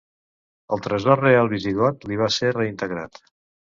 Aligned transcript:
El 0.77 0.81
tresor 0.87 1.21
real 1.25 1.51
visigot 1.53 2.07
li 2.13 2.19
va 2.23 2.31
ser 2.39 2.51
reintegrat. 2.59 3.25